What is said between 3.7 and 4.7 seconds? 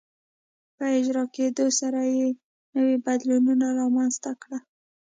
رامنځته کېدل.